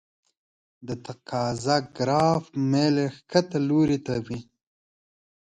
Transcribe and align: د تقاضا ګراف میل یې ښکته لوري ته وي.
د 0.87 0.89
تقاضا 1.05 1.75
ګراف 1.95 2.43
میل 2.71 2.95
یې 3.03 3.07
ښکته 3.15 3.57
لوري 3.67 3.99
ته 4.05 4.13
وي. 4.25 4.39